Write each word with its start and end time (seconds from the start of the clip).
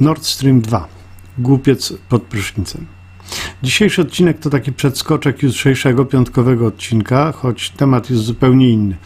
Nord 0.00 0.24
Stream 0.24 0.60
2. 0.60 0.88
Głupiec 1.38 1.92
pod 2.08 2.22
prysznicem. 2.22 2.86
Dzisiejszy 3.62 4.02
odcinek 4.02 4.38
to 4.38 4.50
taki 4.50 4.72
przedskoczek 4.72 5.42
jutrzejszego 5.42 6.04
piątkowego 6.04 6.66
odcinka, 6.66 7.32
choć 7.32 7.70
temat 7.70 8.10
jest 8.10 8.22
zupełnie 8.22 8.70
inny. 8.70 8.96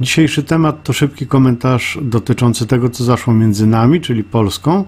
Dzisiejszy 0.00 0.42
temat 0.42 0.82
to 0.82 0.92
szybki 0.92 1.26
komentarz 1.26 1.98
dotyczący 2.02 2.66
tego, 2.66 2.90
co 2.90 3.04
zaszło 3.04 3.34
między 3.34 3.66
nami, 3.66 4.00
czyli 4.00 4.24
Polską, 4.24 4.84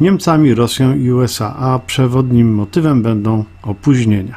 Niemcami, 0.00 0.54
Rosją 0.54 0.96
i 0.96 1.12
USA, 1.12 1.56
a 1.56 1.78
przewodnim 1.78 2.54
motywem 2.54 3.02
będą 3.02 3.44
opóźnienia. 3.62 4.36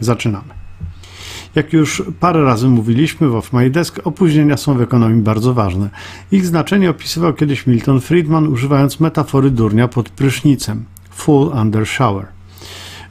Zaczynamy. 0.00 0.55
Jak 1.56 1.72
już 1.72 2.02
parę 2.20 2.44
razy 2.44 2.68
mówiliśmy 2.68 3.28
w 3.28 3.34
Off 3.34 3.52
My 3.52 3.70
Desk, 3.70 4.00
opóźnienia 4.04 4.56
są 4.56 4.74
w 4.74 4.80
ekonomii 4.80 5.22
bardzo 5.22 5.54
ważne. 5.54 5.90
Ich 6.32 6.46
znaczenie 6.46 6.90
opisywał 6.90 7.34
kiedyś 7.34 7.66
Milton 7.66 8.00
Friedman, 8.00 8.46
używając 8.46 9.00
metafory 9.00 9.50
durnia 9.50 9.88
pod 9.88 10.08
prysznicem 10.08 10.84
full 11.10 11.50
under 11.62 11.86
shower. 11.86 12.26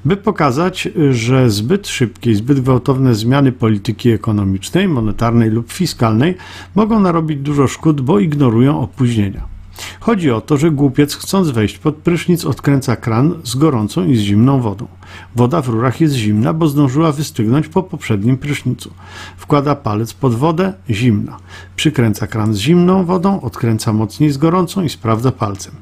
By 0.06 0.18
pokazać, 0.18 0.90
że 1.12 1.50
zbyt 1.50 1.88
szybkie 1.88 2.32
i 2.32 2.36
zbyt 2.36 2.60
gwałtowne 2.60 3.16
zmiany 3.16 3.52
polityki 3.52 4.10
ekonomicznej, 4.10 4.88
monetarnej 4.88 5.50
lub 5.50 5.72
fiskalnej 5.72 6.36
mogą 6.76 7.00
narobić 7.00 7.40
dużo 7.40 7.68
szkód, 7.68 8.02
bo 8.02 8.20
ignorują 8.20 8.82
opóźnienia. 8.82 9.55
Chodzi 10.00 10.32
o 10.32 10.42
to, 10.42 10.58
że 10.58 10.72
głupiec 10.72 11.16
chcąc 11.16 11.50
wejść 11.50 11.78
pod 11.78 11.96
prysznic 11.96 12.46
odkręca 12.46 12.96
kran 12.96 13.34
z 13.44 13.56
gorącą 13.56 14.06
i 14.06 14.16
z 14.16 14.20
zimną 14.20 14.62
wodą. 14.62 14.88
Woda 15.36 15.62
w 15.62 15.68
rurach 15.68 16.02
jest 16.02 16.16
zimna, 16.16 16.54
bo 16.54 16.68
zdążyła 16.68 17.12
wystygnąć 17.12 17.68
po 17.68 17.84
poprzednim 17.84 18.38
prysznicu. 18.38 18.92
Wkłada 19.38 19.76
palec 19.76 20.14
pod 20.14 20.36
wodę, 20.36 20.74
zimna. 20.90 21.38
Przykręca 21.76 22.28
kran 22.28 22.54
z 22.54 22.58
zimną 22.58 23.06
wodą, 23.06 23.42
odkręca 23.42 23.94
mocniej 23.94 24.32
z 24.32 24.38
gorącą 24.38 24.84
i 24.84 24.90
sprawdza 24.90 25.32
palcem. 25.32 25.74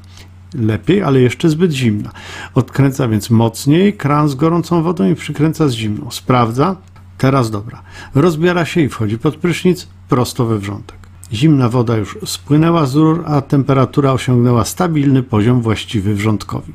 Lepiej, 0.54 1.02
ale 1.02 1.20
jeszcze 1.20 1.48
zbyt 1.48 1.72
zimna. 1.72 2.10
Odkręca 2.54 3.08
więc 3.08 3.30
mocniej 3.30 3.92
kran 3.92 4.28
z 4.28 4.34
gorącą 4.34 4.82
wodą 4.82 5.10
i 5.10 5.14
przykręca 5.14 5.68
z 5.68 5.72
zimną. 5.72 6.10
Sprawdza, 6.10 6.76
teraz 7.18 7.50
dobra. 7.50 7.82
Rozbiera 8.14 8.64
się 8.64 8.80
i 8.80 8.88
wchodzi 8.88 9.18
pod 9.18 9.36
prysznic 9.36 9.88
prosto 10.08 10.46
we 10.46 10.58
wrzątek. 10.58 11.03
Zimna 11.32 11.68
woda 11.68 11.96
już 11.96 12.18
spłynęła 12.24 12.86
z 12.86 12.94
rur, 12.94 13.22
a 13.26 13.40
temperatura 13.40 14.12
osiągnęła 14.12 14.64
stabilny 14.64 15.22
poziom 15.22 15.62
właściwy 15.62 16.14
wrzątkowi. 16.14 16.72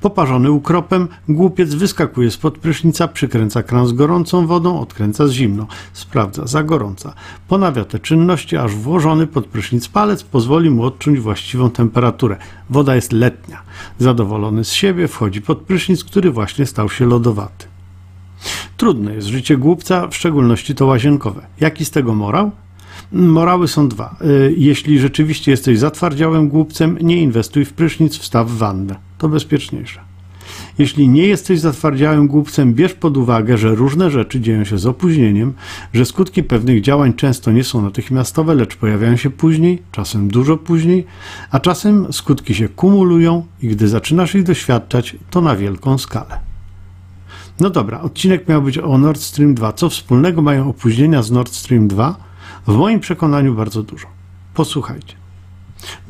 Poparzony 0.00 0.50
ukropem, 0.50 1.08
głupiec 1.28 1.74
wyskakuje 1.74 2.30
spod 2.30 2.58
prysznica, 2.58 3.08
przykręca 3.08 3.62
kran 3.62 3.86
z 3.86 3.92
gorącą 3.92 4.46
wodą, 4.46 4.80
odkręca 4.80 5.26
z 5.26 5.30
zimną, 5.30 5.66
sprawdza 5.92 6.46
za 6.46 6.62
gorąca. 6.62 7.14
Ponawia 7.48 7.84
te 7.84 7.98
czynności, 7.98 8.56
aż 8.56 8.74
włożony 8.74 9.26
pod 9.26 9.46
prysznic 9.46 9.88
palec 9.88 10.22
pozwoli 10.22 10.70
mu 10.70 10.82
odczuć 10.82 11.20
właściwą 11.20 11.70
temperaturę. 11.70 12.36
Woda 12.70 12.94
jest 12.94 13.12
letnia. 13.12 13.62
Zadowolony 13.98 14.64
z 14.64 14.72
siebie 14.72 15.08
wchodzi 15.08 15.42
pod 15.42 15.58
prysznic, 15.58 16.04
który 16.04 16.30
właśnie 16.30 16.66
stał 16.66 16.88
się 16.88 17.06
lodowaty. 17.06 17.66
Trudne 18.76 19.14
jest 19.14 19.28
życie 19.28 19.56
głupca, 19.56 20.08
w 20.08 20.16
szczególności 20.16 20.74
to 20.74 20.86
łazienkowe. 20.86 21.46
Jaki 21.60 21.84
z 21.84 21.90
tego 21.90 22.14
morał? 22.14 22.50
Morały 23.12 23.68
są 23.68 23.88
dwa. 23.88 24.16
Y, 24.22 24.54
jeśli 24.56 24.98
rzeczywiście 24.98 25.50
jesteś 25.50 25.78
zatwardziałym 25.78 26.48
głupcem, 26.48 26.98
nie 27.00 27.22
inwestuj 27.22 27.64
w 27.64 27.72
prysznic, 27.72 28.18
wstaw 28.18 28.48
w 28.48 28.56
wannę. 28.56 28.96
To 29.18 29.28
bezpieczniejsze. 29.28 30.00
Jeśli 30.78 31.08
nie 31.08 31.26
jesteś 31.26 31.60
zatwardziałym 31.60 32.28
głupcem, 32.28 32.74
bierz 32.74 32.94
pod 32.94 33.16
uwagę, 33.16 33.58
że 33.58 33.74
różne 33.74 34.10
rzeczy 34.10 34.40
dzieją 34.40 34.64
się 34.64 34.78
z 34.78 34.86
opóźnieniem, 34.86 35.52
że 35.92 36.04
skutki 36.04 36.42
pewnych 36.42 36.80
działań 36.80 37.14
często 37.14 37.52
nie 37.52 37.64
są 37.64 37.82
natychmiastowe, 37.82 38.54
lecz 38.54 38.76
pojawiają 38.76 39.16
się 39.16 39.30
później, 39.30 39.82
czasem 39.92 40.28
dużo 40.28 40.56
później, 40.56 41.06
a 41.50 41.60
czasem 41.60 42.12
skutki 42.12 42.54
się 42.54 42.68
kumulują 42.68 43.46
i 43.62 43.68
gdy 43.68 43.88
zaczynasz 43.88 44.34
ich 44.34 44.42
doświadczać, 44.42 45.16
to 45.30 45.40
na 45.40 45.56
wielką 45.56 45.98
skalę. 45.98 46.38
No 47.60 47.70
dobra, 47.70 48.00
odcinek 48.00 48.48
miał 48.48 48.62
być 48.62 48.78
o 48.78 48.98
Nord 48.98 49.20
Stream 49.20 49.54
2. 49.54 49.72
Co 49.72 49.88
wspólnego 49.88 50.42
mają 50.42 50.68
opóźnienia 50.68 51.22
z 51.22 51.30
Nord 51.30 51.54
Stream 51.54 51.88
2? 51.88 52.25
W 52.66 52.76
moim 52.76 53.00
przekonaniu 53.00 53.54
bardzo 53.54 53.82
dużo. 53.82 54.06
Posłuchajcie. 54.54 55.14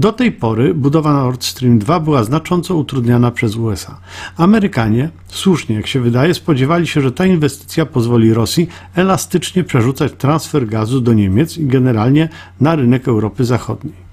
Do 0.00 0.12
tej 0.12 0.32
pory 0.32 0.74
budowa 0.74 1.12
Nord 1.12 1.44
Stream 1.44 1.78
2 1.78 2.00
była 2.00 2.24
znacząco 2.24 2.76
utrudniana 2.76 3.30
przez 3.30 3.56
USA. 3.56 4.00
Amerykanie, 4.36 5.10
słusznie 5.28 5.76
jak 5.76 5.86
się 5.86 6.00
wydaje, 6.00 6.34
spodziewali 6.34 6.86
się, 6.86 7.00
że 7.00 7.12
ta 7.12 7.26
inwestycja 7.26 7.86
pozwoli 7.86 8.34
Rosji 8.34 8.68
elastycznie 8.94 9.64
przerzucać 9.64 10.12
transfer 10.18 10.66
gazu 10.66 11.00
do 11.00 11.12
Niemiec 11.12 11.58
i 11.58 11.66
generalnie 11.66 12.28
na 12.60 12.76
rynek 12.76 13.08
Europy 13.08 13.44
Zachodniej. 13.44 14.05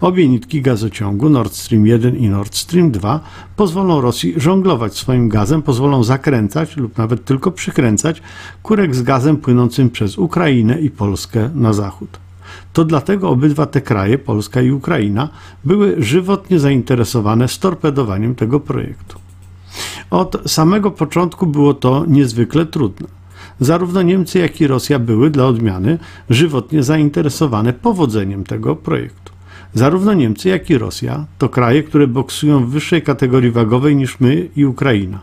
Obie 0.00 0.28
nitki 0.28 0.62
gazociągu 0.62 1.28
Nord 1.28 1.54
Stream 1.54 1.86
1 1.86 2.16
i 2.16 2.28
Nord 2.28 2.56
Stream 2.56 2.90
2 2.90 3.20
pozwolą 3.56 4.00
Rosji 4.00 4.34
żonglować 4.36 4.96
swoim 4.96 5.28
gazem, 5.28 5.62
pozwolą 5.62 6.04
zakręcać 6.04 6.76
lub 6.76 6.98
nawet 6.98 7.24
tylko 7.24 7.50
przykręcać 7.50 8.22
kurek 8.62 8.94
z 8.94 9.02
gazem 9.02 9.36
płynącym 9.36 9.90
przez 9.90 10.18
Ukrainę 10.18 10.80
i 10.80 10.90
Polskę 10.90 11.50
na 11.54 11.72
zachód. 11.72 12.18
To 12.72 12.84
dlatego 12.84 13.28
obydwa 13.28 13.66
te 13.66 13.80
kraje, 13.80 14.18
Polska 14.18 14.62
i 14.62 14.70
Ukraina, 14.70 15.28
były 15.64 15.96
żywotnie 15.98 16.58
zainteresowane 16.58 17.48
storpedowaniem 17.48 18.34
tego 18.34 18.60
projektu. 18.60 19.18
Od 20.10 20.42
samego 20.46 20.90
początku 20.90 21.46
było 21.46 21.74
to 21.74 22.04
niezwykle 22.08 22.66
trudne. 22.66 23.08
Zarówno 23.60 24.02
Niemcy, 24.02 24.38
jak 24.38 24.60
i 24.60 24.66
Rosja 24.66 24.98
były 24.98 25.30
dla 25.30 25.46
odmiany 25.46 25.98
żywotnie 26.30 26.82
zainteresowane 26.82 27.72
powodzeniem 27.72 28.44
tego 28.44 28.76
projektu. 28.76 29.29
Zarówno 29.74 30.14
Niemcy, 30.14 30.48
jak 30.48 30.70
i 30.70 30.78
Rosja 30.78 31.26
to 31.38 31.48
kraje, 31.48 31.82
które 31.82 32.06
boksują 32.06 32.64
w 32.64 32.70
wyższej 32.70 33.02
kategorii 33.02 33.50
wagowej 33.50 33.96
niż 33.96 34.20
my 34.20 34.48
i 34.56 34.64
Ukraina. 34.64 35.18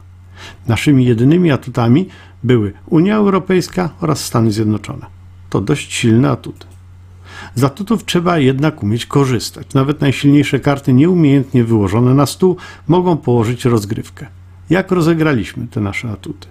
Naszymi 0.68 1.06
jedynymi 1.06 1.52
atutami 1.52 2.08
były 2.44 2.74
Unia 2.86 3.16
Europejska 3.16 3.90
oraz 4.02 4.26
Stany 4.26 4.52
Zjednoczone. 4.52 5.06
To 5.50 5.62
dość 5.62 5.94
silne 5.94 6.32
atuty. 6.32 6.66
Z 7.56 7.64
atutów 7.64 8.06
trzeba 8.06 8.40
jednak 8.40 8.84
umieć 8.84 9.06
korzystać. 9.06 9.74
Nawet 9.74 10.02
najsilniejsze 10.02 10.60
karty 10.60 10.94
nieumiejętnie 10.94 11.64
wyłożone 11.64 12.14
na 12.14 12.26
stół 12.26 12.58
mogą 12.88 13.18
położyć 13.18 13.66
rozgrywkę. 13.66 14.26
Jak 14.70 14.92
rozegraliśmy 14.92 15.68
te 15.68 15.82
nasze 15.82 16.12
atuty? 16.12 16.48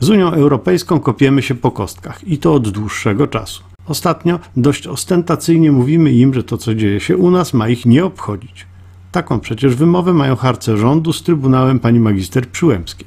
Z 0.00 0.10
Unią 0.10 0.32
Europejską 0.32 1.00
kopiemy 1.00 1.42
się 1.42 1.54
po 1.54 1.70
kostkach 1.70 2.28
i 2.28 2.38
to 2.38 2.54
od 2.54 2.68
dłuższego 2.68 3.26
czasu. 3.26 3.73
Ostatnio 3.86 4.40
dość 4.56 4.86
ostentacyjnie 4.86 5.72
mówimy 5.72 6.12
im, 6.12 6.34
że 6.34 6.44
to, 6.44 6.58
co 6.58 6.74
dzieje 6.74 7.00
się 7.00 7.16
u 7.16 7.30
nas, 7.30 7.54
ma 7.54 7.68
ich 7.68 7.86
nie 7.86 8.04
obchodzić. 8.04 8.66
Taką 9.12 9.40
przecież 9.40 9.74
wymowę 9.74 10.12
mają 10.12 10.36
harce 10.36 10.76
rządu 10.76 11.12
z 11.12 11.22
Trybunałem 11.22 11.78
pani 11.78 12.00
magister 12.00 12.48
Przyłębskiej. 12.48 13.06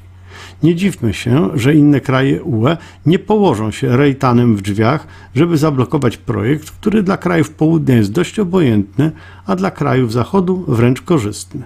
Nie 0.64 0.76
dziwmy 0.76 1.14
się, 1.14 1.50
że 1.54 1.76
inne 1.76 2.02
kraje 2.02 2.44
UE 2.44 2.78
nie 3.06 3.20
położą 3.20 3.72
się 3.72 3.98
rejtanem 3.98 4.56
w 4.56 4.62
drzwiach, 4.62 5.08
żeby 5.36 5.58
zablokować 5.58 6.18
projekt, 6.18 6.72
który 6.72 7.04
dla 7.04 7.18
krajów 7.18 7.50
południa 7.50 7.96
jest 7.96 8.12
dość 8.12 8.40
obojętny, 8.40 9.12
a 9.46 9.56
dla 9.56 9.72
krajów 9.72 10.14
zachodu 10.14 10.66
wręcz 10.68 11.02
korzystny. 11.02 11.64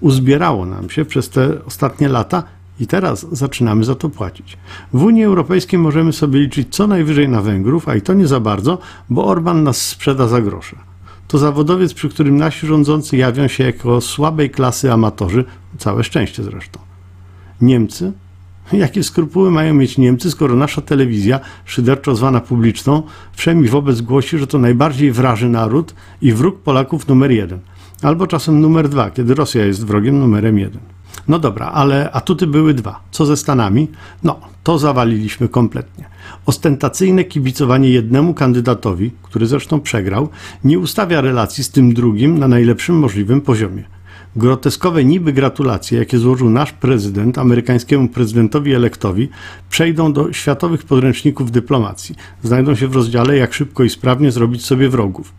Uzbierało 0.00 0.66
nam 0.66 0.90
się 0.90 1.04
przez 1.04 1.30
te 1.30 1.64
ostatnie 1.64 2.08
lata 2.08 2.42
i 2.82 2.86
teraz 2.86 3.26
zaczynamy 3.32 3.84
za 3.84 3.94
to 3.94 4.08
płacić. 4.08 4.58
W 4.92 5.02
Unii 5.02 5.24
Europejskiej 5.24 5.78
możemy 5.78 6.12
sobie 6.12 6.40
liczyć 6.40 6.74
co 6.74 6.86
najwyżej 6.86 7.28
na 7.28 7.42
Węgrów, 7.42 7.88
a 7.88 7.94
i 7.94 8.02
to 8.02 8.14
nie 8.14 8.26
za 8.26 8.40
bardzo, 8.40 8.78
bo 9.10 9.24
Orban 9.26 9.62
nas 9.62 9.86
sprzeda 9.86 10.28
za 10.28 10.40
grosze. 10.40 10.76
To 11.28 11.38
zawodowiec, 11.38 11.94
przy 11.94 12.08
którym 12.08 12.36
nasi 12.36 12.66
rządzący 12.66 13.16
jawią 13.16 13.48
się 13.48 13.64
jako 13.64 14.00
słabej 14.00 14.50
klasy 14.50 14.92
amatorzy, 14.92 15.44
całe 15.78 16.04
szczęście 16.04 16.42
zresztą. 16.42 16.80
Niemcy? 17.60 18.12
Jakie 18.72 19.02
skrupuły 19.02 19.50
mają 19.50 19.74
mieć 19.74 19.98
Niemcy, 19.98 20.30
skoro 20.30 20.56
nasza 20.56 20.80
telewizja, 20.80 21.40
szyderczo 21.64 22.14
zwana 22.14 22.40
publiczną, 22.40 23.02
wszemi 23.32 23.68
wobec 23.68 24.00
głosi, 24.00 24.38
że 24.38 24.46
to 24.46 24.58
najbardziej 24.58 25.12
wraży 25.12 25.48
naród 25.48 25.94
i 26.22 26.32
wróg 26.32 26.60
Polaków 26.60 27.08
numer 27.08 27.30
jeden, 27.30 27.58
albo 28.02 28.26
czasem 28.26 28.60
numer 28.60 28.88
dwa, 28.88 29.10
kiedy 29.10 29.34
Rosja 29.34 29.64
jest 29.64 29.86
wrogiem 29.86 30.18
numerem 30.18 30.58
jeden. 30.58 30.91
No 31.28 31.38
dobra, 31.38 31.66
ale 31.66 32.10
atuty 32.10 32.46
były 32.46 32.74
dwa. 32.74 33.00
Co 33.10 33.26
ze 33.26 33.36
Stanami? 33.36 33.88
No, 34.22 34.40
to 34.64 34.78
zawaliliśmy 34.78 35.48
kompletnie. 35.48 36.04
Ostentacyjne 36.46 37.24
kibicowanie 37.24 37.90
jednemu 37.90 38.34
kandydatowi, 38.34 39.10
który 39.22 39.46
zresztą 39.46 39.80
przegrał, 39.80 40.28
nie 40.64 40.78
ustawia 40.78 41.20
relacji 41.20 41.64
z 41.64 41.70
tym 41.70 41.94
drugim 41.94 42.38
na 42.38 42.48
najlepszym 42.48 42.98
możliwym 42.98 43.40
poziomie. 43.40 43.84
Groteskowe 44.36 45.04
niby 45.04 45.32
gratulacje, 45.32 45.98
jakie 45.98 46.18
złożył 46.18 46.50
nasz 46.50 46.72
prezydent 46.72 47.38
amerykańskiemu 47.38 48.08
prezydentowi 48.08 48.74
elektowi, 48.74 49.28
przejdą 49.70 50.12
do 50.12 50.32
światowych 50.32 50.84
podręczników 50.84 51.50
dyplomacji. 51.50 52.14
Znajdą 52.42 52.74
się 52.74 52.88
w 52.88 52.94
rozdziale, 52.94 53.36
jak 53.36 53.54
szybko 53.54 53.84
i 53.84 53.90
sprawnie 53.90 54.32
zrobić 54.32 54.64
sobie 54.64 54.88
wrogów. 54.88 55.32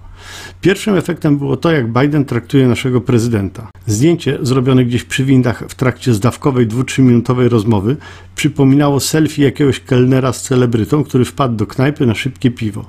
Pierwszym 0.62 0.96
efektem 0.96 1.38
było 1.38 1.58
to, 1.58 1.72
jak 1.72 1.94
Biden 1.94 2.26
traktuje 2.26 2.68
naszego 2.68 3.02
prezydenta. 3.02 3.68
Zdjęcie 3.86 4.38
zrobione 4.42 4.86
gdzieś 4.86 5.04
przy 5.04 5.26
windach 5.26 5.64
w 5.70 5.76
trakcie 5.76 6.14
zdawkowej 6.14 6.68
dwu-trzyminutowej 6.68 7.50
rozmowy 7.50 7.98
przypominało 8.36 9.00
selfie 9.00 9.44
jakiegoś 9.44 9.80
kelnera 9.80 10.34
z 10.34 10.42
celebrytą, 10.42 11.04
który 11.04 11.26
wpadł 11.26 11.56
do 11.56 11.68
knajpy 11.68 12.06
na 12.06 12.16
szybkie 12.16 12.52
piwo. 12.52 12.86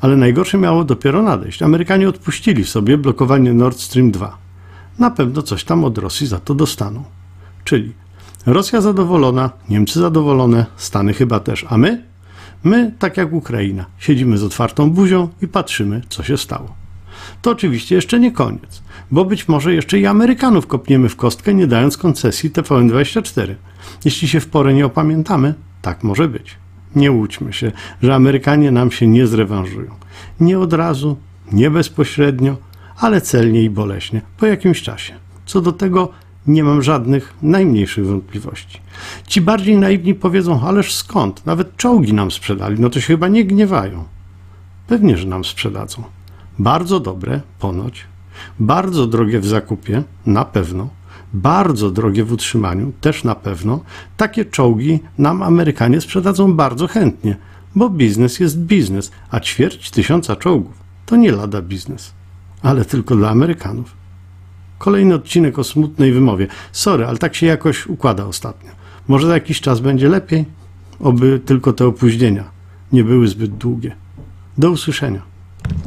Ale 0.00 0.16
najgorsze 0.16 0.58
miało 0.58 0.84
dopiero 0.84 1.22
nadejść. 1.22 1.62
Amerykanie 1.62 2.08
odpuścili 2.08 2.64
sobie 2.64 2.98
blokowanie 2.98 3.54
Nord 3.54 3.80
Stream 3.80 4.10
2. 4.10 4.38
na 4.98 5.10
pewno 5.10 5.42
coś 5.42 5.64
tam 5.64 5.84
od 5.84 5.98
Rosji 5.98 6.26
za 6.26 6.40
to 6.40 6.54
dostaną. 6.54 7.04
Czyli 7.64 7.92
Rosja 8.46 8.80
zadowolona, 8.80 9.50
Niemcy 9.68 10.00
zadowolone, 10.00 10.66
Stany 10.76 11.14
chyba 11.14 11.40
też, 11.40 11.66
a 11.68 11.78
my? 11.78 12.02
My, 12.64 12.92
tak 12.98 13.16
jak 13.16 13.32
Ukraina, 13.32 13.86
siedzimy 13.98 14.38
z 14.38 14.44
otwartą 14.44 14.90
buzią 14.90 15.28
i 15.42 15.48
patrzymy, 15.48 16.02
co 16.08 16.22
się 16.22 16.36
stało. 16.36 16.77
To 17.42 17.50
oczywiście 17.50 17.94
jeszcze 17.94 18.20
nie 18.20 18.32
koniec, 18.32 18.82
bo 19.10 19.24
być 19.24 19.48
może 19.48 19.74
jeszcze 19.74 19.98
i 19.98 20.06
Amerykanów 20.06 20.66
kopniemy 20.66 21.08
w 21.08 21.16
kostkę, 21.16 21.54
nie 21.54 21.66
dając 21.66 21.96
koncesji 21.96 22.50
TVN24. 22.50 23.54
Jeśli 24.04 24.28
się 24.28 24.40
w 24.40 24.46
porę 24.46 24.74
nie 24.74 24.86
opamiętamy, 24.86 25.54
tak 25.82 26.04
może 26.04 26.28
być. 26.28 26.56
Nie 26.96 27.12
łudźmy 27.12 27.52
się, 27.52 27.72
że 28.02 28.14
Amerykanie 28.14 28.70
nam 28.70 28.90
się 28.90 29.06
nie 29.06 29.26
zrewanżują. 29.26 29.90
Nie 30.40 30.58
od 30.58 30.72
razu, 30.72 31.16
nie 31.52 31.70
bezpośrednio, 31.70 32.56
ale 32.96 33.20
celnie 33.20 33.62
i 33.62 33.70
boleśnie, 33.70 34.22
po 34.38 34.46
jakimś 34.46 34.82
czasie. 34.82 35.14
Co 35.46 35.60
do 35.60 35.72
tego 35.72 36.12
nie 36.46 36.64
mam 36.64 36.82
żadnych 36.82 37.34
najmniejszych 37.42 38.06
wątpliwości. 38.06 38.80
Ci 39.26 39.40
bardziej 39.40 39.76
naiwni 39.76 40.14
powiedzą, 40.14 40.60
ależ 40.60 40.94
skąd? 40.94 41.46
Nawet 41.46 41.76
czołgi 41.76 42.14
nam 42.14 42.30
sprzedali, 42.30 42.80
no 42.80 42.90
to 42.90 43.00
się 43.00 43.06
chyba 43.06 43.28
nie 43.28 43.44
gniewają. 43.44 44.04
Pewnie, 44.86 45.16
że 45.16 45.28
nam 45.28 45.44
sprzedadzą. 45.44 46.02
Bardzo 46.58 47.00
dobre, 47.00 47.40
ponoć. 47.58 48.04
Bardzo 48.60 49.06
drogie 49.06 49.40
w 49.40 49.46
zakupie, 49.46 50.02
na 50.26 50.44
pewno. 50.44 50.88
Bardzo 51.32 51.90
drogie 51.90 52.24
w 52.24 52.32
utrzymaniu, 52.32 52.92
też 53.00 53.24
na 53.24 53.34
pewno. 53.34 53.80
Takie 54.16 54.44
czołgi 54.44 55.00
nam 55.18 55.42
Amerykanie 55.42 56.00
sprzedadzą 56.00 56.54
bardzo 56.54 56.86
chętnie, 56.86 57.36
bo 57.74 57.90
biznes 57.90 58.40
jest 58.40 58.58
biznes, 58.58 59.10
a 59.30 59.40
ćwierć 59.40 59.90
tysiąca 59.90 60.36
czołgów 60.36 60.88
to 61.08 61.16
nie 61.16 61.32
lada 61.32 61.62
biznes, 61.62 62.12
ale 62.62 62.84
tylko 62.84 63.16
dla 63.16 63.30
Amerykanów. 63.30 63.94
Kolejny 64.78 65.14
odcinek 65.14 65.58
o 65.58 65.64
smutnej 65.64 66.12
wymowie. 66.12 66.46
Sorry, 66.72 67.06
ale 67.06 67.18
tak 67.18 67.34
się 67.34 67.46
jakoś 67.46 67.86
układa 67.86 68.24
ostatnio. 68.24 68.70
Może 69.08 69.26
za 69.26 69.34
jakiś 69.34 69.60
czas 69.60 69.80
będzie 69.80 70.08
lepiej? 70.08 70.44
Oby 71.00 71.40
tylko 71.46 71.72
te 71.72 71.86
opóźnienia 71.86 72.44
nie 72.92 73.04
były 73.04 73.28
zbyt 73.28 73.56
długie. 73.56 73.96
Do 74.58 74.70
usłyszenia. 74.70 75.22